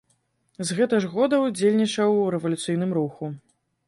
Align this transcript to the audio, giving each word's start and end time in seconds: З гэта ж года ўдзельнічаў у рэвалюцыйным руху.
З 0.69 0.77
гэта 0.77 1.01
ж 1.03 1.11
года 1.15 1.39
ўдзельнічаў 1.43 2.17
у 2.21 2.23
рэвалюцыйным 2.37 2.91
руху. 2.99 3.31